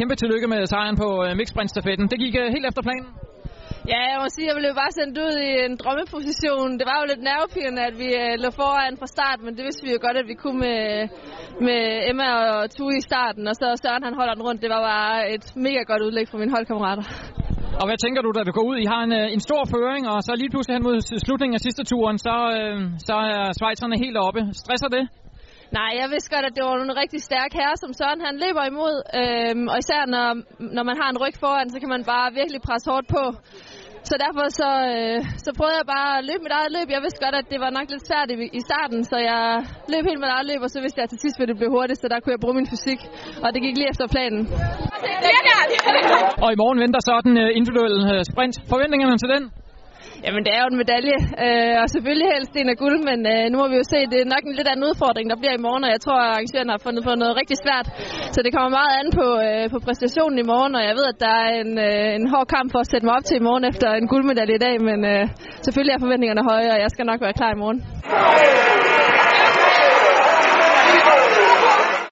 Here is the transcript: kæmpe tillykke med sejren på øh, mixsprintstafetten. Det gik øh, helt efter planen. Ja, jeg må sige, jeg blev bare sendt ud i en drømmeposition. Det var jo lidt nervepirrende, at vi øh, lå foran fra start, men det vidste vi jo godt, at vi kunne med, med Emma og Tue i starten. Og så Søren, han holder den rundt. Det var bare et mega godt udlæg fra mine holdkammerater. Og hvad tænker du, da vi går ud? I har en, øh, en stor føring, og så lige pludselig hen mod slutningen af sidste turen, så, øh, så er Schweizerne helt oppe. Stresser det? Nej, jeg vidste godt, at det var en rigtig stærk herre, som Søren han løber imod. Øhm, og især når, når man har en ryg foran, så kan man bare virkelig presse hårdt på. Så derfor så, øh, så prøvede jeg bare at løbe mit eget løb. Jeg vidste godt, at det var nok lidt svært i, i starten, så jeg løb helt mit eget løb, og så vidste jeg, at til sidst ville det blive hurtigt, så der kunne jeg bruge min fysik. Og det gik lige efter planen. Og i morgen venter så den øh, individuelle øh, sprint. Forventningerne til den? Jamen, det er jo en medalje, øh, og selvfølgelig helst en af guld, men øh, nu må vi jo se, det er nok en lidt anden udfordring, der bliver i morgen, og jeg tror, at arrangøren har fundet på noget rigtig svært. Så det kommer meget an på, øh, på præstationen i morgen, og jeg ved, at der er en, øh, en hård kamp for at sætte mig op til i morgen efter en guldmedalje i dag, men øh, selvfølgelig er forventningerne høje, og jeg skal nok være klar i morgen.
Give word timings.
kæmpe 0.00 0.14
tillykke 0.22 0.48
med 0.54 0.60
sejren 0.72 0.96
på 1.02 1.08
øh, 1.24 1.30
mixsprintstafetten. 1.40 2.06
Det 2.12 2.18
gik 2.24 2.34
øh, 2.42 2.46
helt 2.54 2.66
efter 2.70 2.82
planen. 2.88 3.08
Ja, 3.92 4.00
jeg 4.12 4.18
må 4.22 4.28
sige, 4.34 4.46
jeg 4.50 4.56
blev 4.60 4.72
bare 4.82 4.92
sendt 4.98 5.14
ud 5.26 5.34
i 5.48 5.50
en 5.66 5.74
drømmeposition. 5.82 6.68
Det 6.78 6.86
var 6.90 6.96
jo 7.00 7.04
lidt 7.12 7.22
nervepirrende, 7.30 7.82
at 7.90 7.94
vi 8.02 8.08
øh, 8.22 8.34
lå 8.44 8.48
foran 8.60 8.94
fra 9.00 9.08
start, 9.14 9.38
men 9.44 9.52
det 9.56 9.62
vidste 9.66 9.82
vi 9.86 9.90
jo 9.94 10.00
godt, 10.06 10.16
at 10.22 10.26
vi 10.30 10.36
kunne 10.42 10.60
med, 10.66 10.80
med 11.66 11.80
Emma 12.10 12.28
og 12.54 12.60
Tue 12.76 12.94
i 13.00 13.04
starten. 13.10 13.44
Og 13.50 13.54
så 13.60 13.66
Søren, 13.82 14.04
han 14.08 14.14
holder 14.20 14.34
den 14.36 14.46
rundt. 14.46 14.62
Det 14.64 14.70
var 14.74 14.82
bare 14.92 15.14
et 15.34 15.46
mega 15.66 15.82
godt 15.90 16.02
udlæg 16.06 16.26
fra 16.28 16.38
mine 16.42 16.52
holdkammerater. 16.56 17.04
Og 17.80 17.84
hvad 17.88 17.98
tænker 18.04 18.20
du, 18.22 18.30
da 18.36 18.42
vi 18.48 18.52
går 18.58 18.66
ud? 18.70 18.76
I 18.84 18.86
har 18.92 19.02
en, 19.08 19.12
øh, 19.20 19.26
en 19.36 19.42
stor 19.48 19.62
føring, 19.72 20.04
og 20.12 20.18
så 20.26 20.32
lige 20.40 20.50
pludselig 20.52 20.74
hen 20.76 20.84
mod 20.88 20.96
slutningen 21.26 21.54
af 21.58 21.62
sidste 21.66 21.82
turen, 21.90 22.18
så, 22.26 22.36
øh, 22.56 22.74
så 23.08 23.16
er 23.36 23.42
Schweizerne 23.58 23.96
helt 24.04 24.18
oppe. 24.26 24.40
Stresser 24.62 24.90
det? 24.96 25.04
Nej, 25.78 25.90
jeg 26.00 26.08
vidste 26.14 26.30
godt, 26.34 26.46
at 26.48 26.54
det 26.56 26.62
var 26.64 26.74
en 26.76 27.00
rigtig 27.02 27.20
stærk 27.28 27.50
herre, 27.60 27.76
som 27.82 27.90
Søren 27.98 28.20
han 28.28 28.36
løber 28.44 28.64
imod. 28.72 28.96
Øhm, 29.20 29.66
og 29.72 29.76
især 29.82 30.02
når, 30.14 30.28
når 30.76 30.84
man 30.90 30.96
har 31.00 31.08
en 31.10 31.20
ryg 31.22 31.36
foran, 31.44 31.68
så 31.74 31.78
kan 31.82 31.90
man 31.94 32.02
bare 32.12 32.28
virkelig 32.40 32.60
presse 32.66 32.86
hårdt 32.90 33.08
på. 33.16 33.24
Så 34.08 34.14
derfor 34.24 34.44
så, 34.60 34.70
øh, 34.92 35.18
så 35.44 35.50
prøvede 35.58 35.78
jeg 35.80 35.86
bare 35.96 36.10
at 36.18 36.24
løbe 36.28 36.42
mit 36.46 36.54
eget 36.58 36.72
løb. 36.76 36.88
Jeg 36.96 37.02
vidste 37.04 37.20
godt, 37.24 37.36
at 37.40 37.46
det 37.52 37.58
var 37.64 37.70
nok 37.78 37.86
lidt 37.92 38.04
svært 38.08 38.28
i, 38.34 38.36
i 38.58 38.60
starten, 38.68 39.00
så 39.10 39.16
jeg 39.30 39.40
løb 39.92 40.04
helt 40.10 40.20
mit 40.24 40.32
eget 40.36 40.46
løb, 40.50 40.60
og 40.66 40.70
så 40.74 40.78
vidste 40.84 40.96
jeg, 40.98 41.06
at 41.06 41.12
til 41.12 41.20
sidst 41.24 41.36
ville 41.38 41.50
det 41.52 41.58
blive 41.60 41.74
hurtigt, 41.76 41.98
så 42.00 42.06
der 42.12 42.18
kunne 42.20 42.34
jeg 42.36 42.42
bruge 42.44 42.56
min 42.60 42.68
fysik. 42.72 43.00
Og 43.44 43.48
det 43.52 43.60
gik 43.66 43.76
lige 43.80 43.90
efter 43.92 44.06
planen. 44.14 44.42
Og 46.44 46.48
i 46.54 46.56
morgen 46.62 46.78
venter 46.84 47.00
så 47.08 47.14
den 47.26 47.34
øh, 47.42 47.48
individuelle 47.58 48.00
øh, 48.14 48.20
sprint. 48.30 48.54
Forventningerne 48.72 49.16
til 49.22 49.28
den? 49.34 49.42
Jamen, 50.24 50.40
det 50.46 50.52
er 50.56 50.60
jo 50.64 50.68
en 50.72 50.80
medalje, 50.82 51.18
øh, 51.44 51.74
og 51.82 51.86
selvfølgelig 51.94 52.28
helst 52.34 52.52
en 52.60 52.72
af 52.74 52.78
guld, 52.84 52.98
men 53.10 53.18
øh, 53.32 53.44
nu 53.50 53.56
må 53.62 53.66
vi 53.72 53.76
jo 53.82 53.86
se, 53.92 53.98
det 54.12 54.18
er 54.20 54.32
nok 54.34 54.44
en 54.46 54.56
lidt 54.58 54.68
anden 54.72 54.88
udfordring, 54.90 55.26
der 55.32 55.38
bliver 55.40 55.54
i 55.56 55.64
morgen, 55.66 55.84
og 55.86 55.90
jeg 55.94 56.00
tror, 56.04 56.18
at 56.22 56.28
arrangøren 56.30 56.70
har 56.74 56.80
fundet 56.86 57.02
på 57.08 57.12
noget 57.22 57.34
rigtig 57.40 57.58
svært. 57.64 57.86
Så 58.34 58.38
det 58.44 58.50
kommer 58.54 58.70
meget 58.78 58.92
an 59.00 59.08
på, 59.20 59.26
øh, 59.46 59.64
på 59.74 59.78
præstationen 59.86 60.38
i 60.42 60.46
morgen, 60.52 60.72
og 60.78 60.82
jeg 60.88 60.94
ved, 60.98 61.06
at 61.12 61.18
der 61.24 61.34
er 61.44 61.50
en, 61.62 61.70
øh, 61.88 62.18
en 62.18 62.26
hård 62.32 62.48
kamp 62.54 62.68
for 62.74 62.80
at 62.84 62.90
sætte 62.92 63.04
mig 63.06 63.14
op 63.18 63.24
til 63.28 63.36
i 63.40 63.46
morgen 63.48 63.64
efter 63.70 63.88
en 64.00 64.06
guldmedalje 64.12 64.56
i 64.58 64.64
dag, 64.66 64.76
men 64.88 64.98
øh, 65.12 65.22
selvfølgelig 65.66 65.94
er 65.94 66.02
forventningerne 66.04 66.42
høje, 66.50 66.68
og 66.74 66.78
jeg 66.84 66.90
skal 66.94 67.06
nok 67.10 67.20
være 67.24 67.38
klar 67.40 67.52
i 67.56 67.60
morgen. 67.62 67.78